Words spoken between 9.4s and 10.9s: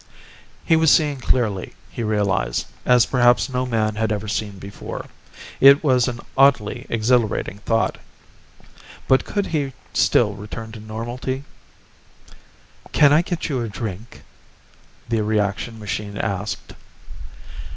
he still return to